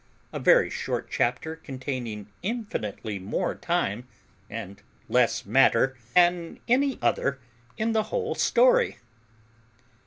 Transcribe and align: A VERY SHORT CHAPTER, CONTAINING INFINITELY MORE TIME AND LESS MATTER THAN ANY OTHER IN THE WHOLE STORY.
A 0.33 0.39
VERY 0.39 0.71
SHORT 0.71 1.11
CHAPTER, 1.11 1.57
CONTAINING 1.57 2.31
INFINITELY 2.41 3.19
MORE 3.19 3.53
TIME 3.53 4.07
AND 4.49 4.81
LESS 5.07 5.45
MATTER 5.45 5.95
THAN 6.15 6.59
ANY 6.67 6.97
OTHER 7.03 7.39
IN 7.77 7.91
THE 7.91 8.05
WHOLE 8.09 8.33
STORY. 8.33 8.97